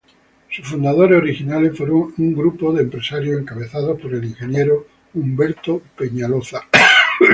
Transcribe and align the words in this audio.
Sus 0.49 0.67
fundadores 0.67 1.19
originales 1.21 1.77
fueron 1.77 2.11
un 2.17 2.33
grupo 2.33 2.73
de 2.73 2.81
empresarios 2.81 3.39
encabezados 3.39 4.01
por 4.01 4.15
el 4.15 4.25
ingeniero 4.25 4.87
Humberto 5.13 5.79
Peñaloza. 5.95 6.61